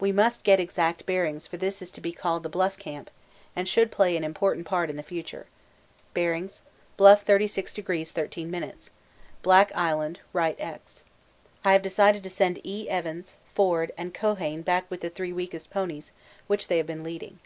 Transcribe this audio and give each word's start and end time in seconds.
We 0.00 0.10
must 0.10 0.42
get 0.42 0.58
exact 0.58 1.06
bearings 1.06 1.46
for 1.46 1.56
this 1.56 1.80
is 1.80 1.92
to 1.92 2.00
be 2.00 2.10
called 2.10 2.42
the 2.42 2.48
'Bluff 2.48 2.76
Camp' 2.80 3.12
and 3.54 3.68
should 3.68 3.92
play 3.92 4.16
an 4.16 4.24
important 4.24 4.66
part 4.66 4.90
in 4.90 4.96
the 4.96 5.04
future. 5.04 5.46
Bearings: 6.14 6.62
Bluff 6.96 7.24
36° 7.24 8.08
13'; 8.10 8.76
Black 9.40 9.70
Island 9.72 10.18
Rht. 10.34 10.56
Ex. 10.58 11.04
I 11.64 11.74
have 11.74 11.82
decided 11.82 12.24
to 12.24 12.28
send 12.28 12.58
E. 12.66 12.88
Evans, 12.90 13.36
Forde, 13.54 13.92
and 13.96 14.12
Keohane 14.12 14.62
back 14.62 14.90
with 14.90 15.00
the 15.00 15.10
three 15.10 15.32
weakest 15.32 15.70
ponies 15.70 16.10
which 16.48 16.66
they 16.66 16.78
have 16.78 16.86
been 16.88 17.04
leading. 17.04 17.38